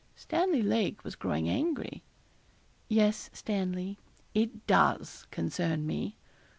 [0.15, 2.01] Stanley Lake was growing angry.
[2.87, 3.99] 'Yes, Stanley,
[4.33, 6.17] it does concern me.'